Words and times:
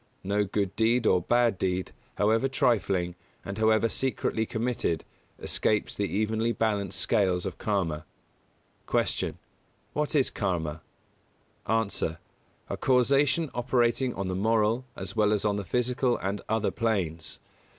No 0.23 0.45
good 0.45 0.75
deed 0.75 1.05
or 1.05 1.21
bad 1.21 1.59
deed, 1.59 1.91
however 2.15 2.47
trifling, 2.47 3.13
and 3.45 3.59
however 3.59 3.87
secretly 3.87 4.47
committed, 4.47 5.03
escapes 5.37 5.93
the 5.93 6.05
evenly 6.11 6.53
balanced 6.53 6.99
scales 6.99 7.45
of 7.45 7.59
Karma. 7.59 8.03
172. 8.87 9.33
Q. 9.33 9.37
What 9.93 10.15
is 10.15 10.31
Karma? 10.31 10.81
A. 11.67 11.87
A 12.67 12.77
causation 12.77 13.51
operating 13.53 14.15
on 14.15 14.27
the 14.27 14.33
moral, 14.33 14.85
as 14.95 15.15
well 15.15 15.31
as 15.31 15.45
on 15.45 15.57
the 15.57 15.63
physical 15.63 16.17
and 16.17 16.41
other 16.49 16.71
planes. 16.71 17.37